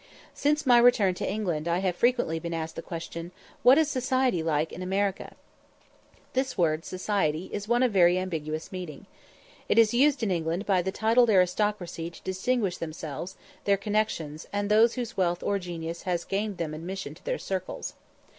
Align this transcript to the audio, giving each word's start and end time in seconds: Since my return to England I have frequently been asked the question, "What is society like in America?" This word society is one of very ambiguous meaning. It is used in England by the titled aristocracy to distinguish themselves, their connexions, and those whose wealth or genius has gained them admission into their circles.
Since 0.33 0.65
my 0.65 0.79
return 0.79 1.13
to 1.13 1.31
England 1.31 1.67
I 1.67 1.77
have 1.77 1.95
frequently 1.95 2.39
been 2.39 2.55
asked 2.55 2.75
the 2.75 2.81
question, 2.81 3.31
"What 3.61 3.77
is 3.77 3.87
society 3.87 4.41
like 4.41 4.71
in 4.73 4.81
America?" 4.81 5.35
This 6.33 6.57
word 6.57 6.85
society 6.85 7.51
is 7.53 7.67
one 7.67 7.83
of 7.83 7.91
very 7.91 8.17
ambiguous 8.17 8.71
meaning. 8.71 9.05
It 9.69 9.77
is 9.77 9.93
used 9.93 10.23
in 10.23 10.31
England 10.31 10.65
by 10.65 10.81
the 10.81 10.91
titled 10.91 11.29
aristocracy 11.29 12.09
to 12.09 12.23
distinguish 12.23 12.77
themselves, 12.77 13.37
their 13.65 13.77
connexions, 13.77 14.47
and 14.51 14.71
those 14.71 14.95
whose 14.95 15.17
wealth 15.17 15.43
or 15.43 15.59
genius 15.59 16.01
has 16.01 16.23
gained 16.23 16.57
them 16.57 16.73
admission 16.73 17.11
into 17.11 17.23
their 17.23 17.37
circles. 17.37 17.93